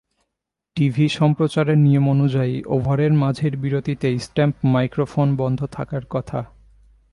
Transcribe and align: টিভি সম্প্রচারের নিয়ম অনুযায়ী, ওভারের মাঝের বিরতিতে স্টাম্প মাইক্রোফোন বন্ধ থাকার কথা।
টিভি 0.75 1.09
সম্প্রচারের 1.09 1.77
নিয়ম 1.77 2.05
অনুযায়ী, 2.09 2.63
ওভারের 2.65 3.13
মাঝের 3.13 3.57
বিরতিতে 3.57 4.19
স্টাম্প 4.19 4.55
মাইক্রোফোন 4.65 5.35
বন্ধ 5.35 5.59
থাকার 5.65 6.01
কথা। 6.09 6.39